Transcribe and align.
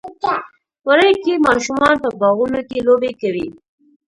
وری 0.87 1.11
کې 1.23 1.33
ماشومان 1.47 1.95
په 2.03 2.09
باغونو 2.19 2.59
کې 2.69 2.79
لوبې 2.87 3.11
کوي. 3.21 3.47